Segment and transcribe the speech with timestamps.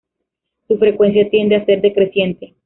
[0.67, 2.55] Su frecuencia tiende a ser decreciente.